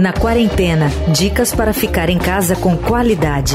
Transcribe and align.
Na 0.00 0.12
quarentena, 0.12 0.88
dicas 1.16 1.54
para 1.54 1.72
ficar 1.72 2.10
em 2.10 2.18
casa 2.18 2.56
com 2.56 2.76
qualidade. 2.76 3.54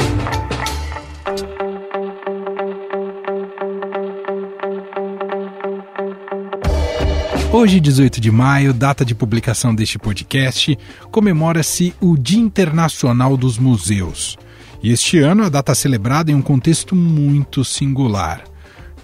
Hoje, 7.51 7.81
18 7.81 8.21
de 8.21 8.31
maio, 8.31 8.73
data 8.73 9.03
de 9.03 9.13
publicação 9.13 9.75
deste 9.75 9.99
podcast, 9.99 10.79
comemora-se 11.11 11.93
o 11.99 12.17
Dia 12.17 12.39
Internacional 12.39 13.35
dos 13.35 13.57
Museus. 13.57 14.37
E 14.81 14.89
este 14.89 15.19
ano 15.19 15.43
a 15.43 15.49
data 15.49 15.73
é 15.73 15.75
celebrada 15.75 16.31
em 16.31 16.35
um 16.35 16.41
contexto 16.41 16.95
muito 16.95 17.65
singular. 17.65 18.54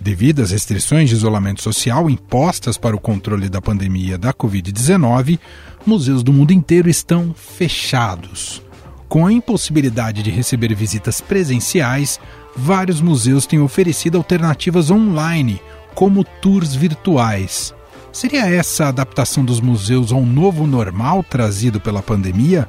Devido 0.01 0.41
às 0.41 0.49
restrições 0.49 1.09
de 1.09 1.15
isolamento 1.15 1.61
social 1.61 2.09
impostas 2.09 2.75
para 2.75 2.95
o 2.95 2.99
controle 2.99 3.47
da 3.47 3.61
pandemia 3.61 4.17
da 4.17 4.33
Covid-19, 4.33 5.37
museus 5.85 6.23
do 6.23 6.33
mundo 6.33 6.51
inteiro 6.51 6.89
estão 6.89 7.35
fechados. 7.35 8.63
Com 9.07 9.27
a 9.27 9.31
impossibilidade 9.31 10.23
de 10.23 10.31
receber 10.31 10.73
visitas 10.73 11.21
presenciais, 11.21 12.19
vários 12.55 12.99
museus 12.99 13.45
têm 13.45 13.59
oferecido 13.59 14.17
alternativas 14.17 14.89
online, 14.89 15.61
como 15.93 16.23
tours 16.23 16.73
virtuais. 16.73 17.71
Seria 18.11 18.49
essa 18.49 18.85
a 18.85 18.89
adaptação 18.89 19.45
dos 19.45 19.61
museus 19.61 20.11
ao 20.11 20.25
novo 20.25 20.65
normal 20.65 21.23
trazido 21.23 21.79
pela 21.79 22.01
pandemia? 22.01 22.67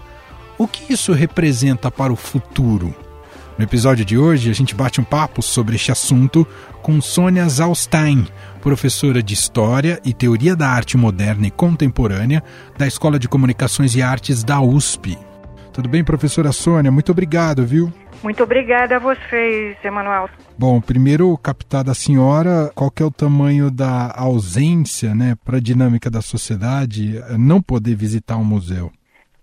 O 0.58 0.68
que 0.68 0.92
isso 0.92 1.14
representa 1.14 1.90
para 1.90 2.12
o 2.12 2.16
futuro? 2.16 2.94
No 3.62 3.68
episódio 3.68 4.04
de 4.04 4.18
hoje, 4.18 4.50
a 4.50 4.52
gente 4.52 4.74
bate 4.74 5.00
um 5.00 5.04
papo 5.04 5.40
sobre 5.40 5.76
este 5.76 5.92
assunto 5.92 6.44
com 6.82 7.00
Sônia 7.00 7.48
Zalstein, 7.48 8.26
professora 8.60 9.22
de 9.22 9.34
História 9.34 10.00
e 10.04 10.12
Teoria 10.12 10.56
da 10.56 10.66
Arte 10.66 10.96
Moderna 10.96 11.46
e 11.46 11.50
Contemporânea 11.52 12.42
da 12.76 12.88
Escola 12.88 13.20
de 13.20 13.28
Comunicações 13.28 13.94
e 13.94 14.02
Artes 14.02 14.42
da 14.42 14.60
USP. 14.60 15.16
Tudo 15.72 15.88
bem, 15.88 16.02
professora 16.02 16.50
Sônia? 16.50 16.90
Muito 16.90 17.12
obrigado, 17.12 17.64
viu? 17.64 17.92
Muito 18.20 18.42
obrigada 18.42 18.96
a 18.96 18.98
vocês, 18.98 19.76
Emanuel. 19.84 20.28
Bom, 20.58 20.80
primeiro 20.80 21.38
captar 21.38 21.84
da 21.84 21.94
senhora 21.94 22.68
qual 22.74 22.90
é 23.00 23.04
o 23.04 23.12
tamanho 23.12 23.70
da 23.70 24.12
ausência 24.16 25.14
né, 25.14 25.36
para 25.44 25.58
a 25.58 25.62
dinâmica 25.62 26.10
da 26.10 26.20
sociedade 26.20 27.22
não 27.38 27.62
poder 27.62 27.94
visitar 27.94 28.36
um 28.36 28.44
museu. 28.44 28.90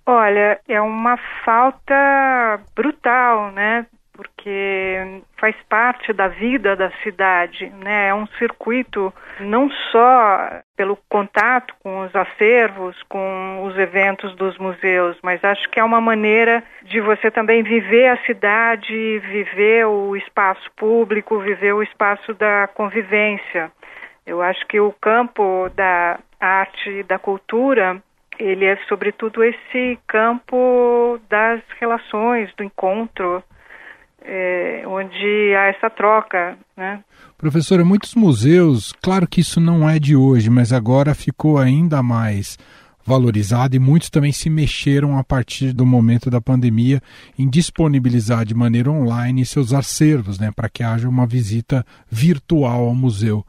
Olha, 0.05 0.59
é 0.67 0.81
uma 0.81 1.17
falta 1.45 2.59
brutal, 2.75 3.51
né? 3.53 3.85
Porque 4.19 5.21
faz 5.37 5.55
parte 5.69 6.11
da 6.11 6.27
vida 6.27 6.75
da 6.75 6.91
cidade, 7.01 7.71
né? 7.81 8.09
É 8.09 8.13
um 8.13 8.27
circuito 8.37 9.13
não 9.39 9.71
só 9.91 10.59
pelo 10.75 10.97
contato 11.07 11.73
com 11.81 12.01
os 12.01 12.13
acervos, 12.13 13.01
com 13.03 13.63
os 13.63 13.77
eventos 13.77 14.35
dos 14.35 14.57
museus, 14.57 15.17
mas 15.23 15.41
acho 15.41 15.69
que 15.69 15.79
é 15.79 15.83
uma 15.85 16.01
maneira 16.01 16.61
de 16.83 16.99
você 16.99 17.31
também 17.31 17.63
viver 17.63 18.09
a 18.09 18.17
cidade, 18.25 19.19
viver 19.19 19.85
o 19.85 20.13
espaço 20.17 20.69
público, 20.75 21.39
viver 21.39 21.71
o 21.71 21.81
espaço 21.81 22.33
da 22.33 22.67
convivência. 22.67 23.71
Eu 24.27 24.41
acho 24.41 24.67
que 24.67 24.81
o 24.81 24.93
campo 24.99 25.69
da 25.73 26.19
arte 26.41 26.89
e 26.89 27.03
da 27.03 27.17
cultura 27.17 28.03
ele 28.37 28.65
é 28.65 28.75
sobretudo 28.89 29.43
esse 29.45 29.97
campo 30.05 31.19
das 31.29 31.61
relações, 31.79 32.53
do 32.55 32.63
encontro, 32.65 33.41
é, 34.21 34.83
onde 34.85 35.55
há 35.55 35.67
essa 35.67 35.89
troca, 35.89 36.57
né? 36.75 37.03
Professora, 37.37 37.85
muitos 37.85 38.15
museus, 38.15 38.93
claro 39.01 39.27
que 39.27 39.41
isso 39.41 39.59
não 39.59 39.89
é 39.89 39.97
de 39.97 40.15
hoje, 40.15 40.49
mas 40.49 40.73
agora 40.73 41.15
ficou 41.15 41.57
ainda 41.57 42.03
mais 42.03 42.57
valorizado 43.05 43.75
e 43.75 43.79
muitos 43.79 44.09
também 44.09 44.31
se 44.31 44.49
mexeram 44.49 45.17
a 45.17 45.23
partir 45.23 45.73
do 45.73 45.85
momento 45.85 46.29
da 46.29 46.39
pandemia 46.39 47.01
em 47.37 47.49
disponibilizar 47.49 48.45
de 48.45 48.53
maneira 48.53 48.91
online 48.91 49.45
seus 49.45 49.73
acervos, 49.73 50.37
né, 50.37 50.51
para 50.55 50.69
que 50.69 50.83
haja 50.83 51.09
uma 51.09 51.25
visita 51.25 51.83
virtual 52.09 52.87
ao 52.87 52.93
museu. 52.93 53.43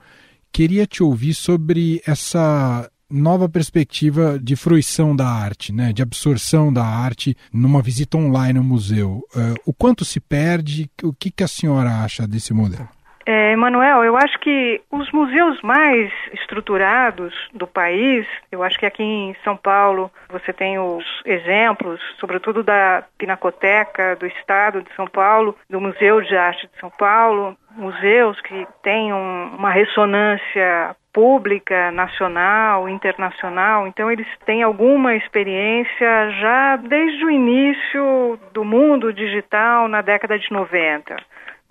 Queria 0.53 0.87
te 0.87 1.03
ouvir 1.03 1.35
sobre 1.35 2.01
essa 2.07 2.91
nova 3.11 3.49
perspectiva 3.49 4.39
de 4.39 4.55
fruição 4.57 5.15
da 5.15 5.27
arte, 5.27 5.73
né, 5.73 5.93
de 5.93 6.03
absorção 6.03 6.73
da 6.73 6.85
arte 6.85 7.37
numa 7.53 7.83
visita 7.83 8.17
online 8.17 8.59
ao 8.59 8.65
museu. 8.65 9.23
Uh, 9.35 9.55
o 9.67 9.73
quanto 9.73 10.05
se 10.05 10.21
perde? 10.21 10.91
O 11.03 11.13
que, 11.13 11.31
que 11.31 11.43
a 11.43 11.49
senhora 11.49 12.03
acha 12.03 12.27
desse 12.27 12.53
modelo? 12.53 12.89
É, 13.33 13.53
Emanuel, 13.53 14.03
eu 14.03 14.17
acho 14.17 14.37
que 14.41 14.83
os 14.91 15.09
museus 15.13 15.63
mais 15.63 16.13
estruturados 16.33 17.33
do 17.55 17.65
país, 17.65 18.27
eu 18.51 18.61
acho 18.61 18.77
que 18.77 18.85
aqui 18.85 19.05
em 19.05 19.37
São 19.45 19.57
Paulo 19.57 20.11
você 20.29 20.53
tem 20.53 20.81
os 20.81 21.05
exemplos, 21.25 22.01
sobretudo 22.19 22.65
da 22.65 23.05
Pinacoteca 23.17 24.17
do 24.17 24.27
Estado 24.27 24.83
de 24.83 24.93
São 24.97 25.07
Paulo, 25.07 25.57
do 25.71 25.81
Museu 25.81 26.21
de 26.21 26.37
Arte 26.37 26.67
de 26.67 26.81
São 26.81 26.91
Paulo, 26.91 27.57
museus 27.77 28.41
que 28.41 28.67
têm 28.83 29.13
um, 29.13 29.55
uma 29.57 29.71
ressonância 29.71 30.97
pública, 31.13 31.93
nacional, 31.93 32.89
internacional. 32.89 33.87
Então 33.87 34.11
eles 34.11 34.27
têm 34.45 34.65
alguma 34.65 35.15
experiência 35.15 36.33
já 36.41 36.75
desde 36.75 37.25
o 37.25 37.31
início 37.31 38.41
do 38.53 38.65
mundo 38.65 39.13
digital 39.13 39.87
na 39.87 40.03
década 40.03 40.37
de 40.37 40.51
90. 40.51 41.15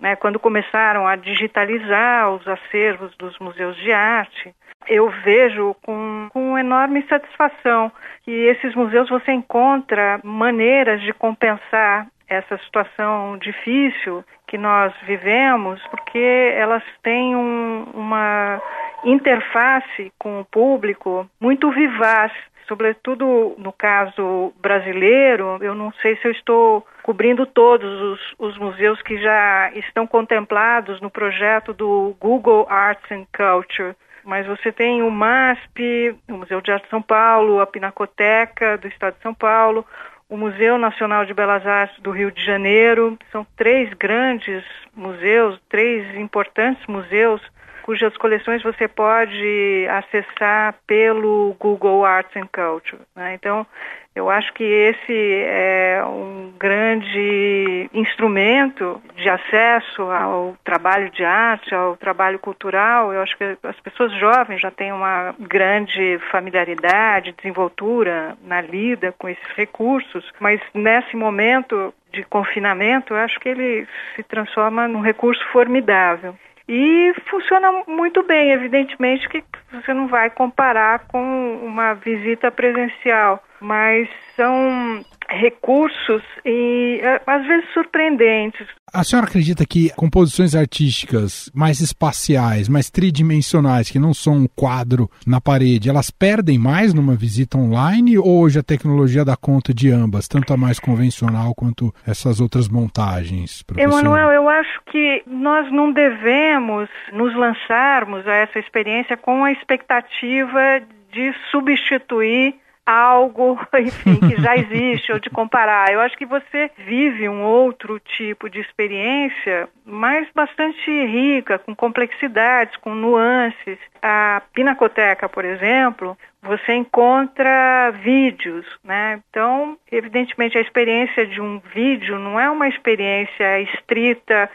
Né, 0.00 0.16
quando 0.16 0.38
começaram 0.38 1.06
a 1.06 1.14
digitalizar 1.14 2.30
os 2.30 2.48
acervos 2.48 3.14
dos 3.18 3.38
museus 3.38 3.76
de 3.76 3.92
arte, 3.92 4.54
eu 4.88 5.10
vejo 5.24 5.76
com, 5.82 6.28
com 6.32 6.58
enorme 6.58 7.04
satisfação 7.06 7.92
que 8.24 8.30
esses 8.30 8.74
museus 8.74 9.10
você 9.10 9.30
encontra 9.32 10.18
maneiras 10.24 11.02
de 11.02 11.12
compensar 11.12 12.06
essa 12.28 12.56
situação 12.58 13.36
difícil 13.38 14.24
que 14.46 14.56
nós 14.56 14.92
vivemos, 15.02 15.82
porque 15.88 16.54
elas 16.56 16.82
têm 17.02 17.34
um, 17.36 17.84
uma 17.92 18.60
interface 19.04 20.12
com 20.18 20.40
o 20.40 20.44
público 20.44 21.28
muito 21.40 21.70
vivaz, 21.70 22.32
sobretudo 22.68 23.54
no 23.58 23.72
caso 23.72 24.52
brasileiro. 24.60 25.58
Eu 25.60 25.74
não 25.74 25.92
sei 26.00 26.16
se 26.16 26.26
eu 26.26 26.32
estou 26.32 26.86
cobrindo 27.02 27.46
todos 27.46 28.00
os, 28.00 28.34
os 28.38 28.58
museus 28.58 29.00
que 29.02 29.18
já 29.18 29.70
estão 29.74 30.06
contemplados 30.06 31.00
no 31.00 31.10
projeto 31.10 31.72
do 31.72 32.14
Google 32.20 32.66
Arts 32.68 33.10
and 33.10 33.26
Culture 33.36 33.94
mas 34.24 34.46
você 34.46 34.70
tem 34.70 35.02
o 35.02 35.10
MASP, 35.10 36.14
o 36.28 36.34
Museu 36.34 36.60
de 36.60 36.70
Arte 36.70 36.84
de 36.84 36.90
São 36.90 37.02
Paulo, 37.02 37.60
a 37.60 37.66
Pinacoteca 37.66 38.76
do 38.76 38.86
Estado 38.86 39.14
de 39.16 39.22
São 39.22 39.34
Paulo, 39.34 39.84
o 40.28 40.36
Museu 40.36 40.78
Nacional 40.78 41.24
de 41.24 41.34
Belas 41.34 41.66
Artes 41.66 41.98
do 42.00 42.10
Rio 42.10 42.30
de 42.30 42.44
Janeiro. 42.44 43.18
São 43.32 43.46
três 43.56 43.92
grandes 43.94 44.62
museus, 44.94 45.60
três 45.68 46.14
importantes 46.16 46.86
museus 46.86 47.40
cujas 47.80 48.16
coleções 48.16 48.62
você 48.62 48.86
pode 48.86 49.86
acessar 49.90 50.74
pelo 50.86 51.56
Google 51.58 52.04
Arts 52.04 52.36
and 52.36 52.48
Culture. 52.52 53.02
Né? 53.14 53.34
Então, 53.34 53.66
eu 54.14 54.28
acho 54.28 54.52
que 54.54 54.64
esse 54.64 55.42
é 55.44 56.02
um 56.04 56.52
grande 56.58 57.88
instrumento 57.94 59.00
de 59.14 59.28
acesso 59.28 60.02
ao 60.02 60.56
trabalho 60.64 61.10
de 61.10 61.24
arte, 61.24 61.72
ao 61.72 61.96
trabalho 61.96 62.38
cultural. 62.38 63.12
Eu 63.12 63.22
acho 63.22 63.36
que 63.36 63.56
as 63.62 63.78
pessoas 63.80 64.12
jovens 64.18 64.60
já 64.60 64.70
têm 64.70 64.92
uma 64.92 65.34
grande 65.38 66.18
familiaridade, 66.30 67.34
desenvoltura 67.36 68.36
na 68.44 68.60
lida 68.60 69.14
com 69.16 69.28
esses 69.28 69.46
recursos, 69.56 70.28
mas 70.40 70.60
nesse 70.74 71.16
momento 71.16 71.94
de 72.12 72.24
confinamento, 72.24 73.14
eu 73.14 73.18
acho 73.18 73.38
que 73.38 73.48
ele 73.48 73.86
se 74.16 74.24
transforma 74.24 74.88
num 74.88 75.00
recurso 75.00 75.46
formidável. 75.52 76.34
E 76.72 77.12
funciona 77.28 77.82
muito 77.88 78.22
bem, 78.22 78.52
evidentemente 78.52 79.28
que 79.28 79.42
você 79.72 79.92
não 79.92 80.06
vai 80.06 80.30
comparar 80.30 81.00
com 81.08 81.56
uma 81.64 81.94
visita 81.94 82.48
presencial, 82.48 83.42
mas 83.60 84.08
são 84.36 85.04
recursos 85.30 86.22
e 86.44 87.00
é, 87.02 87.20
às 87.26 87.46
vezes 87.46 87.64
surpreendentes. 87.72 88.66
A 88.92 89.04
senhora 89.04 89.26
acredita 89.26 89.64
que 89.64 89.90
composições 89.94 90.54
artísticas 90.54 91.50
mais 91.54 91.80
espaciais, 91.80 92.68
mais 92.68 92.90
tridimensionais, 92.90 93.88
que 93.88 93.98
não 93.98 94.12
são 94.12 94.34
um 94.34 94.48
quadro 94.48 95.08
na 95.24 95.40
parede, 95.40 95.88
elas 95.88 96.10
perdem 96.10 96.58
mais 96.58 96.92
numa 96.92 97.14
visita 97.14 97.56
online 97.56 98.18
ou 98.18 98.40
hoje 98.40 98.58
a 98.58 98.62
tecnologia 98.62 99.24
dá 99.24 99.36
conta 99.36 99.72
de 99.72 99.90
ambas, 99.90 100.26
tanto 100.26 100.52
a 100.52 100.56
mais 100.56 100.80
convencional 100.80 101.54
quanto 101.54 101.94
essas 102.06 102.40
outras 102.40 102.68
montagens? 102.68 103.64
Emanuel, 103.76 104.30
eu 104.30 104.48
acho 104.48 104.80
que 104.90 105.22
nós 105.26 105.70
não 105.70 105.92
devemos 105.92 106.88
nos 107.12 107.34
lançarmos 107.36 108.26
a 108.26 108.34
essa 108.34 108.58
experiência 108.58 109.16
com 109.16 109.44
a 109.44 109.52
expectativa 109.52 110.82
de 111.12 111.32
substituir 111.50 112.56
algo, 112.90 113.56
enfim, 113.78 114.18
que 114.18 114.42
já 114.42 114.56
existe 114.58 115.12
ou 115.12 115.20
de 115.20 115.30
comparar. 115.30 115.92
Eu 115.92 116.00
acho 116.00 116.16
que 116.16 116.26
você 116.26 116.70
vive 116.78 117.28
um 117.28 117.42
outro 117.42 118.00
tipo 118.00 118.50
de 118.50 118.60
experiência, 118.60 119.68
mas 119.86 120.28
bastante 120.34 120.90
rica, 121.06 121.58
com 121.58 121.74
complexidades, 121.74 122.76
com 122.78 122.94
nuances. 122.94 123.78
A 124.02 124.42
Pinacoteca, 124.52 125.28
por 125.28 125.44
exemplo, 125.44 126.18
você 126.42 126.72
encontra 126.72 127.92
vídeos, 128.02 128.66
né? 128.82 129.20
Então, 129.30 129.76
evidentemente, 129.92 130.58
a 130.58 130.60
experiência 130.60 131.26
de 131.26 131.40
um 131.40 131.60
vídeo 131.72 132.18
não 132.18 132.40
é 132.40 132.50
uma 132.50 132.66
experiência 132.66 133.60
estrita 133.60 134.50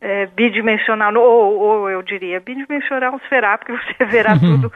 é, 0.00 0.26
bidimensional, 0.26 1.14
ou, 1.16 1.58
ou, 1.58 1.90
eu 1.90 2.02
diria, 2.02 2.40
bidimensional 2.40 3.20
será, 3.28 3.56
porque 3.56 3.72
você 3.72 4.04
verá 4.06 4.32
uhum. 4.34 4.38
tudo 4.38 4.72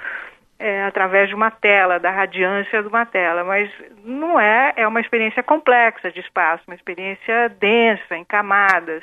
é, 0.62 0.84
através 0.84 1.28
de 1.28 1.34
uma 1.34 1.50
tela, 1.50 1.98
da 1.98 2.12
radiância 2.12 2.80
de 2.80 2.86
uma 2.86 3.04
tela, 3.04 3.42
mas 3.42 3.68
não 4.04 4.38
é, 4.38 4.72
é 4.76 4.86
uma 4.86 5.00
experiência 5.00 5.42
complexa 5.42 6.12
de 6.12 6.20
espaço, 6.20 6.62
uma 6.68 6.76
experiência 6.76 7.48
densa, 7.58 8.16
em 8.16 8.24
camadas. 8.24 9.02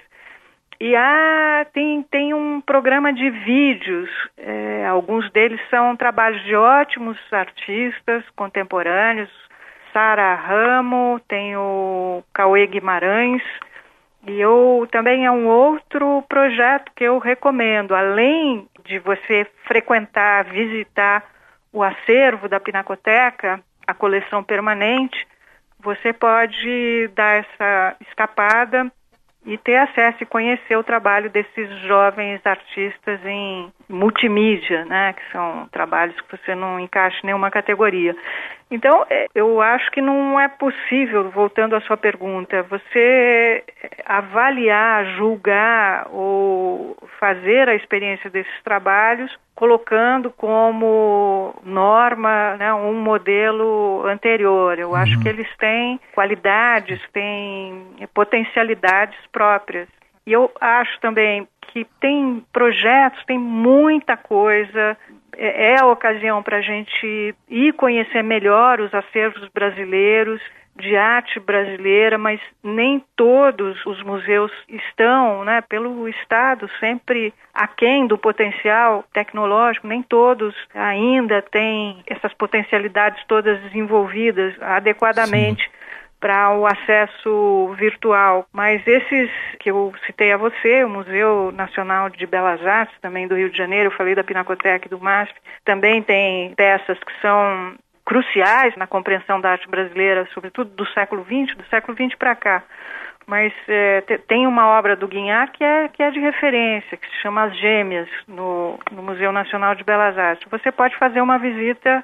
E 0.79 0.95
há, 0.95 1.67
tem, 1.73 2.01
tem 2.03 2.33
um 2.33 2.61
programa 2.61 3.11
de 3.11 3.29
vídeos, 3.29 4.09
é, 4.37 4.85
alguns 4.87 5.29
deles 5.31 5.59
são 5.69 5.97
trabalhos 5.97 6.41
de 6.45 6.55
ótimos 6.55 7.17
artistas 7.29 8.23
contemporâneos, 8.37 9.29
Sara 9.91 10.35
Ramo, 10.35 11.19
tem 11.27 11.57
o 11.57 12.23
Cauê 12.33 12.67
Guimarães, 12.67 13.43
e 14.25 14.39
eu 14.39 14.87
também 14.93 15.25
é 15.25 15.31
um 15.31 15.45
outro 15.45 16.23
projeto 16.29 16.89
que 16.95 17.03
eu 17.03 17.17
recomendo, 17.17 17.93
além 17.93 18.65
de 18.85 18.97
você 18.99 19.45
frequentar, 19.65 20.45
visitar 20.45 21.21
o 21.71 21.83
acervo 21.83 22.47
da 22.47 22.59
Pinacoteca, 22.59 23.61
a 23.85 23.93
coleção 23.93 24.43
permanente, 24.43 25.27
você 25.79 26.11
pode 26.11 27.07
dar 27.15 27.37
essa 27.37 27.95
escapada 28.07 28.91
e 29.45 29.57
ter 29.57 29.77
acesso 29.77 30.17
e 30.21 30.25
conhecer 30.25 30.75
o 30.75 30.83
trabalho 30.83 31.29
desses 31.29 31.69
jovens 31.81 32.41
artistas 32.45 33.19
em 33.25 33.71
multimídia, 33.89 34.85
né, 34.85 35.13
que 35.13 35.31
são 35.31 35.67
trabalhos 35.71 36.15
que 36.21 36.37
você 36.37 36.53
não 36.53 36.79
encaixa 36.79 37.17
em 37.23 37.27
nenhuma 37.27 37.49
categoria. 37.49 38.15
Então, 38.71 39.03
é, 39.09 39.25
eu 39.33 39.59
acho 39.61 39.89
que 39.89 39.99
não 39.99 40.39
é 40.39 40.47
possível, 40.47 41.31
voltando 41.31 41.75
à 41.75 41.81
sua 41.81 41.97
pergunta, 41.97 42.61
você 42.63 43.63
avaliar, 44.05 45.05
julgar 45.17 46.07
ou 46.11 46.95
fazer 47.19 47.67
a 47.67 47.73
experiência 47.73 48.29
desses 48.29 48.63
trabalhos 48.63 49.35
colocando 49.55 50.31
como 50.31 51.53
norma 51.65 52.55
né, 52.57 52.73
um 52.73 52.93
modelo 52.93 54.05
anterior. 54.05 54.77
Eu 54.77 54.89
uhum. 54.89 54.95
acho 54.95 55.19
que 55.19 55.27
eles 55.27 55.47
têm 55.57 55.99
qualidades, 56.13 57.01
têm 57.11 57.85
potencialidades 58.13 59.19
próprias. 59.33 59.89
E 60.29 60.31
eu 60.31 60.51
acho 60.61 60.99
também 60.99 61.47
que 61.61 61.87
tem 61.99 62.45
projetos, 62.53 63.25
tem 63.25 63.39
muita 63.39 64.15
coisa. 64.15 64.95
É, 65.35 65.71
é 65.71 65.79
a 65.81 65.87
ocasião 65.87 66.43
para 66.43 66.57
a 66.57 66.61
gente 66.61 67.35
ir 67.49 67.73
conhecer 67.73 68.21
melhor 68.21 68.79
os 68.79 68.93
acervos 68.93 69.49
brasileiros 69.51 70.39
de 70.75 70.95
arte 70.95 71.39
brasileira, 71.39 72.19
mas 72.19 72.39
nem 72.63 73.03
todos 73.15 73.83
os 73.87 74.03
museus 74.03 74.51
estão, 74.69 75.43
né, 75.43 75.61
pelo 75.61 76.07
Estado, 76.07 76.69
sempre 76.79 77.33
aquém 77.51 78.05
do 78.05 78.17
potencial 78.17 79.03
tecnológico, 79.11 79.87
nem 79.87 80.03
todos 80.03 80.55
ainda 80.75 81.41
têm 81.41 82.03
essas 82.05 82.33
potencialidades 82.35 83.21
todas 83.27 83.59
desenvolvidas 83.63 84.53
adequadamente. 84.61 85.63
Sim 85.63 85.78
para 86.19 86.53
o 86.55 86.65
acesso 86.65 87.73
virtual. 87.77 88.45
Mas 88.51 88.85
esses 88.85 89.29
que 89.59 89.71
eu 89.71 89.93
citei 90.05 90.31
a 90.31 90.37
você, 90.37 90.83
o 90.83 90.89
Museu 90.89 91.51
Nacional 91.51 92.09
de 92.09 92.25
Belas 92.25 92.65
Artes, 92.65 92.99
também 93.01 93.27
do 93.27 93.35
Rio 93.35 93.49
de 93.49 93.57
Janeiro, 93.57 93.87
eu 93.87 93.97
falei 93.97 94.15
da 94.15 94.23
Pinacoteca 94.23 94.87
e 94.87 94.89
do 94.89 94.99
MASP, 94.99 95.35
também 95.63 96.01
tem 96.01 96.53
peças 96.55 96.97
que 96.99 97.21
são 97.21 97.75
cruciais 98.05 98.75
na 98.75 98.87
compreensão 98.87 99.39
da 99.39 99.51
arte 99.51 99.69
brasileira, 99.69 100.27
sobretudo 100.33 100.71
do 100.71 100.85
século 100.87 101.23
XX, 101.23 101.55
do 101.55 101.63
século 101.69 101.95
XX 101.95 102.17
para 102.17 102.35
cá. 102.35 102.63
Mas 103.27 103.53
é, 103.67 104.01
tem 104.27 104.47
uma 104.47 104.67
obra 104.67 104.95
do 104.95 105.07
Guignard 105.07 105.51
que 105.51 105.63
é, 105.63 105.87
que 105.89 106.01
é 106.01 106.09
de 106.09 106.19
referência, 106.19 106.97
que 106.97 107.05
se 107.05 107.21
chama 107.21 107.43
As 107.43 107.55
Gêmeas, 107.55 108.09
no, 108.27 108.79
no 108.91 109.03
Museu 109.03 109.31
Nacional 109.31 109.75
de 109.75 109.83
Belas 109.83 110.17
Artes. 110.17 110.47
Você 110.49 110.71
pode 110.71 110.97
fazer 110.97 111.21
uma 111.21 111.37
visita 111.37 112.03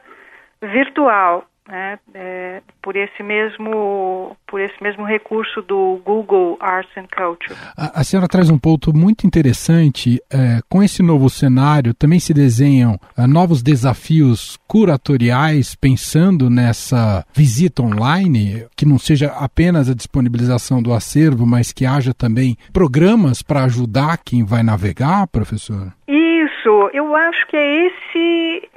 virtual 0.61 1.45
né, 1.67 1.97
é, 2.13 2.61
por 2.81 2.95
esse 2.95 3.23
mesmo 3.23 4.35
por 4.47 4.61
esse 4.61 4.81
mesmo 4.81 5.03
recurso 5.03 5.61
do 5.61 5.99
Google 6.05 6.57
Arts 6.59 6.91
and 6.95 7.07
Culture. 7.15 7.53
A, 7.75 8.01
a 8.01 8.03
senhora 8.03 8.27
traz 8.27 8.49
um 8.49 8.57
ponto 8.57 8.95
muito 8.95 9.25
interessante. 9.25 10.21
É, 10.31 10.61
com 10.69 10.83
esse 10.83 11.01
novo 11.01 11.29
cenário, 11.29 11.93
também 11.93 12.19
se 12.19 12.33
desenham 12.33 12.99
é, 13.17 13.25
novos 13.25 13.63
desafios 13.63 14.57
curatoriais, 14.67 15.75
pensando 15.75 16.49
nessa 16.49 17.25
visita 17.33 17.81
online, 17.81 18.65
que 18.75 18.85
não 18.85 18.99
seja 18.99 19.27
apenas 19.27 19.89
a 19.89 19.95
disponibilização 19.95 20.81
do 20.81 20.93
acervo, 20.93 21.45
mas 21.45 21.73
que 21.73 21.85
haja 21.85 22.13
também 22.13 22.55
programas 22.71 23.41
para 23.41 23.63
ajudar 23.63 24.19
quem 24.23 24.45
vai 24.45 24.63
navegar, 24.63 25.27
professor. 25.27 25.91
Isso, 26.07 26.89
eu 26.93 27.15
acho 27.15 27.47
que 27.47 27.57
é 27.57 27.87
esse 27.87 28.69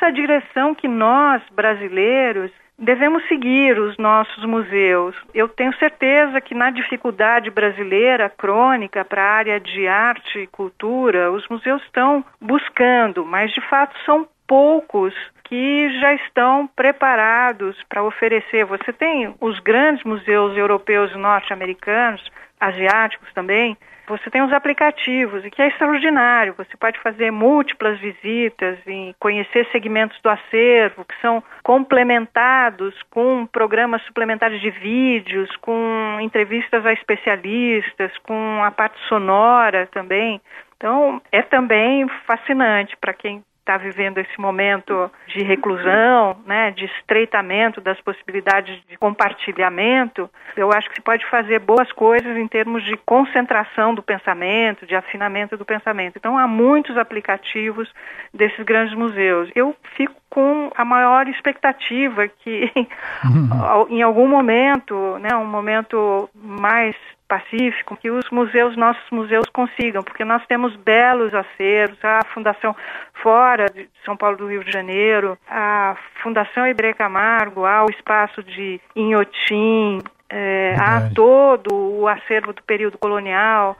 essa 0.00 0.10
direção 0.10 0.74
que 0.74 0.88
nós 0.88 1.42
brasileiros 1.52 2.50
devemos 2.78 3.22
seguir 3.28 3.78
os 3.78 3.98
nossos 3.98 4.42
museus. 4.46 5.14
Eu 5.34 5.46
tenho 5.48 5.76
certeza 5.76 6.40
que 6.40 6.54
na 6.54 6.70
dificuldade 6.70 7.50
brasileira 7.50 8.30
crônica 8.30 9.04
para 9.04 9.22
a 9.22 9.32
área 9.34 9.60
de 9.60 9.86
arte 9.86 10.38
e 10.38 10.46
cultura, 10.46 11.30
os 11.30 11.46
museus 11.48 11.82
estão 11.82 12.24
buscando, 12.40 13.26
mas 13.26 13.52
de 13.52 13.60
fato 13.68 13.94
são 14.06 14.26
poucos 14.48 15.14
que 15.44 16.00
já 16.00 16.14
estão 16.14 16.66
preparados 16.74 17.76
para 17.88 18.02
oferecer. 18.02 18.64
Você 18.64 18.92
tem 18.92 19.34
os 19.40 19.60
grandes 19.60 20.02
museus 20.04 20.56
europeus 20.56 21.12
e 21.12 21.18
norte-americanos, 21.18 22.22
asiáticos 22.60 23.32
também, 23.32 23.76
você 24.10 24.28
tem 24.28 24.42
os 24.42 24.52
aplicativos, 24.52 25.44
e 25.44 25.50
que 25.50 25.62
é 25.62 25.68
extraordinário. 25.68 26.54
Você 26.54 26.76
pode 26.76 26.98
fazer 26.98 27.30
múltiplas 27.30 27.98
visitas 28.00 28.76
e 28.84 29.14
conhecer 29.20 29.66
segmentos 29.70 30.20
do 30.20 30.28
acervo 30.28 31.04
que 31.04 31.14
são 31.20 31.42
complementados 31.62 32.94
com 33.08 33.46
programas 33.46 34.02
suplementares 34.02 34.60
de 34.60 34.70
vídeos, 34.70 35.54
com 35.58 36.18
entrevistas 36.20 36.84
a 36.84 36.92
especialistas, 36.92 38.10
com 38.24 38.64
a 38.64 38.70
parte 38.72 38.98
sonora 39.06 39.88
também. 39.92 40.40
Então, 40.76 41.22
é 41.30 41.42
também 41.42 42.08
fascinante 42.26 42.96
para 42.96 43.14
quem 43.14 43.44
está 43.70 43.76
vivendo 43.76 44.18
esse 44.18 44.40
momento 44.40 45.08
de 45.28 45.44
reclusão, 45.44 46.36
né, 46.44 46.72
de 46.72 46.86
estreitamento 46.86 47.80
das 47.80 48.00
possibilidades 48.00 48.80
de 48.88 48.96
compartilhamento, 48.96 50.28
eu 50.56 50.72
acho 50.72 50.88
que 50.88 50.96
se 50.96 51.00
pode 51.00 51.24
fazer 51.26 51.60
boas 51.60 51.92
coisas 51.92 52.36
em 52.36 52.48
termos 52.48 52.84
de 52.84 52.96
concentração 52.96 53.94
do 53.94 54.02
pensamento, 54.02 54.84
de 54.84 54.96
afinamento 54.96 55.56
do 55.56 55.64
pensamento. 55.64 56.16
Então 56.16 56.36
há 56.36 56.48
muitos 56.48 56.96
aplicativos 56.96 57.88
desses 58.34 58.64
grandes 58.64 58.94
museus. 58.94 59.48
Eu 59.54 59.76
fico 59.96 60.14
com 60.28 60.70
a 60.74 60.84
maior 60.84 61.28
expectativa 61.28 62.26
que 62.26 62.72
em 63.88 64.02
algum 64.02 64.26
momento, 64.26 65.16
né, 65.20 65.34
um 65.36 65.46
momento 65.46 66.28
mais 66.34 66.96
pacífico, 67.30 67.96
que 67.96 68.10
os 68.10 68.28
museus, 68.30 68.76
nossos 68.76 69.08
museus 69.12 69.48
consigam, 69.52 70.02
porque 70.02 70.24
nós 70.24 70.44
temos 70.46 70.74
belos 70.74 71.32
acervos, 71.32 72.04
a 72.04 72.24
Fundação 72.34 72.74
fora 73.22 73.66
de 73.66 73.88
São 74.04 74.16
Paulo 74.16 74.36
do 74.36 74.48
Rio 74.48 74.64
de 74.64 74.72
Janeiro, 74.72 75.38
a 75.48 75.96
Fundação 76.20 76.66
Ibre 76.66 76.92
Camargo, 76.92 77.64
há 77.64 77.84
o 77.84 77.90
espaço 77.90 78.42
de 78.42 78.80
Inhotim, 78.96 80.00
é, 80.28 80.74
há 80.76 81.08
todo 81.14 81.72
o 81.72 82.08
acervo 82.08 82.52
do 82.52 82.62
período 82.64 82.98
colonial, 82.98 83.76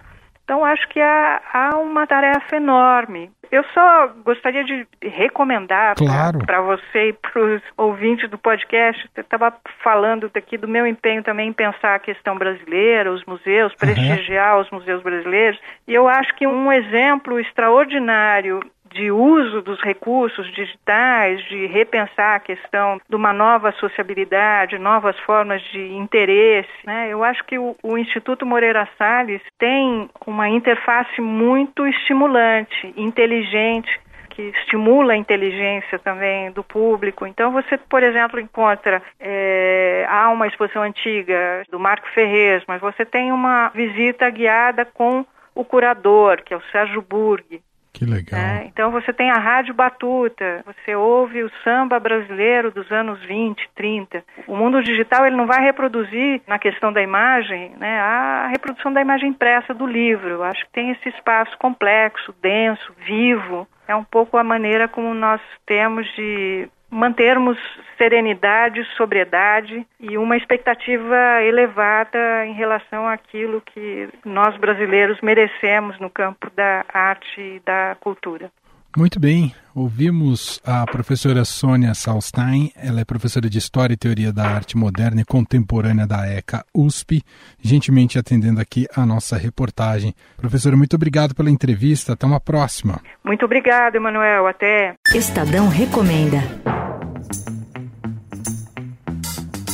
então, 0.50 0.64
acho 0.64 0.88
que 0.88 1.00
há, 1.00 1.40
há 1.52 1.78
uma 1.78 2.08
tarefa 2.08 2.56
enorme. 2.56 3.30
Eu 3.52 3.62
só 3.72 4.08
gostaria 4.24 4.64
de 4.64 4.84
recomendar 5.00 5.94
claro. 5.94 6.40
para 6.44 6.60
você 6.60 7.10
e 7.10 7.12
para 7.12 7.40
os 7.40 7.62
ouvintes 7.76 8.28
do 8.28 8.36
podcast. 8.36 9.08
Eu 9.16 9.20
estava 9.20 9.54
falando 9.80 10.28
daqui 10.34 10.58
do 10.58 10.66
meu 10.66 10.84
empenho 10.84 11.22
também 11.22 11.50
em 11.50 11.52
pensar 11.52 11.94
a 11.94 12.00
questão 12.00 12.36
brasileira, 12.36 13.12
os 13.12 13.24
museus, 13.26 13.72
prestigiar 13.76 14.56
uhum. 14.56 14.62
os 14.62 14.70
museus 14.72 15.00
brasileiros. 15.04 15.60
E 15.86 15.94
eu 15.94 16.08
acho 16.08 16.34
que 16.34 16.48
um 16.48 16.72
exemplo 16.72 17.38
extraordinário 17.38 18.58
de 18.92 19.10
uso 19.10 19.62
dos 19.62 19.80
recursos 19.80 20.46
digitais, 20.52 21.42
de 21.44 21.66
repensar 21.66 22.36
a 22.36 22.40
questão 22.40 23.00
de 23.08 23.16
uma 23.16 23.32
nova 23.32 23.72
sociabilidade, 23.72 24.78
novas 24.78 25.18
formas 25.20 25.62
de 25.72 25.94
interesse. 25.94 26.68
Né? 26.84 27.08
Eu 27.08 27.22
acho 27.22 27.44
que 27.44 27.58
o, 27.58 27.76
o 27.82 27.96
Instituto 27.96 28.44
Moreira 28.44 28.88
Salles 28.98 29.42
tem 29.58 30.08
uma 30.26 30.48
interface 30.48 31.20
muito 31.20 31.86
estimulante, 31.86 32.92
inteligente, 32.96 34.00
que 34.30 34.42
estimula 34.42 35.12
a 35.12 35.16
inteligência 35.16 35.98
também 35.98 36.50
do 36.52 36.62
público. 36.62 37.26
Então 37.26 37.52
você, 37.52 37.76
por 37.76 38.02
exemplo, 38.02 38.40
encontra 38.40 39.02
é, 39.18 40.06
há 40.08 40.30
uma 40.30 40.46
exposição 40.46 40.82
antiga 40.82 41.62
do 41.70 41.78
Marco 41.78 42.08
Ferrez, 42.14 42.62
mas 42.66 42.80
você 42.80 43.04
tem 43.04 43.32
uma 43.32 43.68
visita 43.68 44.30
guiada 44.30 44.84
com 44.84 45.24
o 45.54 45.64
curador, 45.64 46.42
que 46.42 46.54
é 46.54 46.56
o 46.56 46.62
Sérgio 46.72 47.02
Burg. 47.02 47.60
Que 48.00 48.06
legal. 48.06 48.40
É, 48.40 48.64
então 48.64 48.90
você 48.90 49.12
tem 49.12 49.30
a 49.30 49.38
Rádio 49.38 49.74
Batuta, 49.74 50.64
você 50.64 50.96
ouve 50.96 51.42
o 51.42 51.52
samba 51.62 52.00
brasileiro 52.00 52.70
dos 52.70 52.90
anos 52.90 53.22
20, 53.26 53.68
30. 53.74 54.24
O 54.46 54.56
mundo 54.56 54.82
digital 54.82 55.26
ele 55.26 55.36
não 55.36 55.46
vai 55.46 55.62
reproduzir 55.62 56.40
na 56.46 56.58
questão 56.58 56.90
da 56.90 57.02
imagem, 57.02 57.74
né, 57.76 58.00
a 58.00 58.46
reprodução 58.46 58.90
da 58.90 59.02
imagem 59.02 59.28
impressa 59.28 59.74
do 59.74 59.86
livro. 59.86 60.30
Eu 60.30 60.42
acho 60.42 60.64
que 60.64 60.72
tem 60.72 60.92
esse 60.92 61.10
espaço 61.10 61.54
complexo, 61.58 62.34
denso, 62.40 62.90
vivo. 63.04 63.68
É 63.86 63.94
um 63.94 64.04
pouco 64.04 64.38
a 64.38 64.42
maneira 64.42 64.88
como 64.88 65.12
nós 65.12 65.42
temos 65.66 66.06
de 66.14 66.70
mantermos 66.90 67.58
serenidade, 67.96 68.84
sobriedade 68.96 69.86
e 70.00 70.18
uma 70.18 70.36
expectativa 70.36 71.42
elevada 71.42 72.46
em 72.46 72.52
relação 72.54 73.06
àquilo 73.06 73.60
que 73.60 74.08
nós 74.24 74.56
brasileiros 74.56 75.20
merecemos 75.20 75.98
no 76.00 76.10
campo 76.10 76.50
da 76.56 76.84
arte 76.92 77.40
e 77.40 77.60
da 77.64 77.96
cultura. 78.00 78.50
Muito 78.96 79.20
bem, 79.20 79.54
ouvimos 79.72 80.60
a 80.66 80.84
professora 80.84 81.44
Sônia 81.44 81.94
Salstein, 81.94 82.72
ela 82.74 83.00
é 83.00 83.04
professora 83.04 83.48
de 83.48 83.56
História 83.56 83.94
e 83.94 83.96
Teoria 83.96 84.32
da 84.32 84.44
Arte 84.44 84.76
Moderna 84.76 85.20
e 85.20 85.24
Contemporânea 85.24 86.08
da 86.08 86.26
ECA 86.26 86.64
USP, 86.74 87.22
gentilmente 87.62 88.18
atendendo 88.18 88.60
aqui 88.60 88.88
a 88.96 89.06
nossa 89.06 89.36
reportagem. 89.36 90.12
Professora, 90.36 90.76
muito 90.76 90.96
obrigado 90.96 91.36
pela 91.36 91.48
entrevista, 91.48 92.14
até 92.14 92.26
uma 92.26 92.40
próxima. 92.40 93.00
Muito 93.24 93.44
obrigada, 93.44 93.96
Emanuel, 93.96 94.48
até. 94.48 94.94
Estadão 95.14 95.68
Recomenda. 95.68 96.38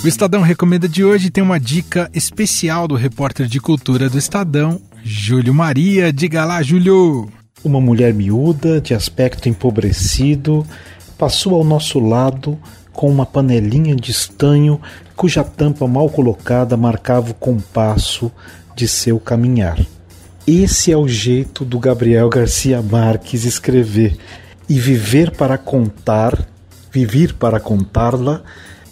O 0.05 0.07
Estadão 0.07 0.43
Recomenda 0.43 0.87
de 0.87 1.03
hoje 1.03 1.31
tem 1.31 1.43
uma 1.43 1.59
dica 1.59 2.11
especial 2.13 2.87
do 2.87 2.95
repórter 2.95 3.47
de 3.47 3.61
cultura 3.61 4.11
do 4.11 4.19
Estadão, 4.19 4.79
Júlio 5.03 5.55
Maria. 5.55 6.13
Diga 6.13 6.45
lá, 6.45 6.63
Júlio! 6.63 7.33
Uma 7.67 7.81
mulher 7.81 8.15
miúda, 8.15 8.81
de 8.81 8.95
aspecto 8.95 9.49
empobrecido, 9.49 10.65
passou 11.19 11.57
ao 11.57 11.65
nosso 11.65 11.99
lado 11.99 12.57
com 12.93 13.11
uma 13.11 13.27
panelinha 13.27 13.97
de 13.97 14.13
estanho 14.13 14.81
cuja 15.17 15.43
tampa 15.43 15.85
mal 15.89 16.09
colocada 16.09 16.77
marcava 16.77 17.33
o 17.33 17.35
compasso 17.35 18.31
de 18.77 18.87
seu 18.87 19.19
caminhar. 19.19 19.85
Esse 20.47 20.93
é 20.93 20.97
o 20.97 21.09
jeito 21.09 21.65
do 21.65 21.81
Gabriel 21.81 22.29
Garcia 22.29 22.81
Marques 22.81 23.43
escrever. 23.43 24.17
E 24.69 24.79
viver 24.79 25.33
para 25.33 25.59
contar, 25.59 26.47
viver 26.93 27.35
para 27.35 27.59
contá-la, 27.59 28.43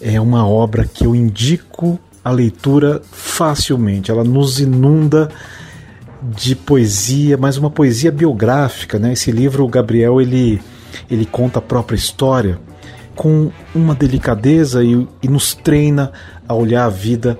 é 0.01 0.19
uma 0.19 0.45
obra 0.45 0.83
que 0.83 1.05
eu 1.05 1.15
indico 1.15 1.97
a 2.21 2.29
leitura 2.29 3.01
facilmente. 3.09 4.11
Ela 4.11 4.25
nos 4.25 4.59
inunda 4.59 5.29
de 6.21 6.55
poesia, 6.55 7.37
mas 7.37 7.57
uma 7.57 7.69
poesia 7.69 8.11
biográfica, 8.11 8.97
né? 8.97 9.13
Esse 9.13 9.31
livro, 9.31 9.63
o 9.63 9.67
Gabriel, 9.67 10.21
ele, 10.21 10.61
ele 11.09 11.25
conta 11.25 11.59
a 11.59 11.61
própria 11.61 11.95
história 11.95 12.59
com 13.15 13.49
uma 13.73 13.95
delicadeza 13.95 14.83
e, 14.83 15.07
e 15.23 15.27
nos 15.27 15.53
treina 15.53 16.11
a 16.47 16.53
olhar 16.53 16.85
a 16.85 16.89
vida 16.89 17.37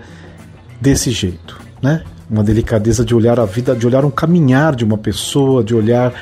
desse 0.80 1.12
jeito, 1.12 1.60
né? 1.82 2.04
Uma 2.30 2.44
delicadeza 2.44 3.06
de 3.06 3.14
olhar 3.14 3.40
a 3.40 3.46
vida, 3.46 3.76
de 3.76 3.86
olhar 3.86 4.04
um 4.04 4.12
caminhar 4.12 4.76
de 4.76 4.84
uma 4.84 4.98
pessoa, 4.98 5.64
de 5.64 5.76
olhar 5.76 6.14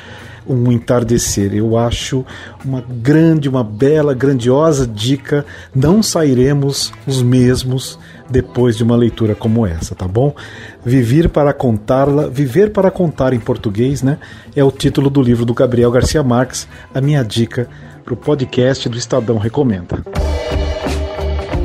um 0.46 0.70
entardecer. 0.70 1.54
Eu 1.54 1.78
acho 1.78 2.24
uma 2.64 2.82
grande, 2.82 3.48
uma 3.48 3.64
bela, 3.64 4.12
grandiosa 4.12 4.86
dica. 4.86 5.46
Não 5.74 6.02
sairemos 6.02 6.92
os 7.06 7.22
mesmos 7.22 7.98
depois 8.28 8.76
de 8.76 8.82
uma 8.82 8.96
leitura 8.96 9.34
como 9.34 9.66
essa, 9.66 9.94
tá 9.94 10.08
bom? 10.08 10.34
Viver 10.84 11.28
para 11.28 11.52
contá-la, 11.52 12.26
viver 12.26 12.72
para 12.72 12.90
contar 12.90 13.32
em 13.32 13.40
português, 13.40 14.02
né? 14.02 14.18
É 14.54 14.62
o 14.64 14.70
título 14.70 15.10
do 15.10 15.22
livro 15.22 15.44
do 15.44 15.54
Gabriel 15.54 15.90
Garcia 15.90 16.22
Marques. 16.22 16.66
A 16.94 17.00
minha 17.00 17.22
dica 17.22 17.68
para 18.04 18.14
o 18.14 18.16
podcast 18.16 18.88
do 18.88 18.98
Estadão 18.98 19.38
Recomenda. 19.38 20.02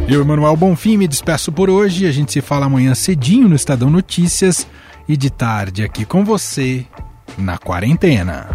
Eu, 0.08 0.22
Emanuel 0.22 0.56
Bonfim, 0.56 0.98
me 0.98 1.08
despeço 1.08 1.52
por 1.52 1.70
hoje. 1.70 2.08
A 2.08 2.12
gente 2.12 2.32
se 2.32 2.42
fala 2.42 2.66
amanhã 2.66 2.96
cedinho 2.96 3.48
no 3.48 3.56
Estadão 3.56 3.90
Notícias 3.90 4.66
e 5.08 5.16
de 5.16 5.30
tarde 5.30 5.84
aqui 5.84 6.06
com 6.06 6.26
você 6.26 6.86
na 7.38 7.58
quarentena. 7.58 8.48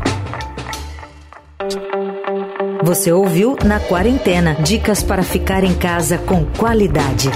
Você 2.84 3.10
ouviu 3.10 3.56
Na 3.64 3.80
Quarentena 3.80 4.56
dicas 4.60 5.02
para 5.02 5.22
ficar 5.22 5.64
em 5.64 5.74
casa 5.74 6.18
com 6.18 6.44
qualidade. 6.44 7.30